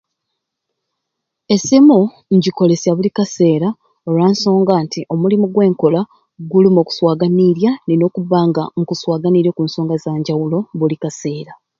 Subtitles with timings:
[1.55, 1.97] Esimu
[2.35, 3.69] ngyikolseya buli kaseera
[4.07, 6.01] olwa nsonga nti omulimu gwenkola
[6.51, 11.53] mulimu okuswaganirya nina okuba nga nkuswaganirya oku nsonga ezanjawulo buli kaseera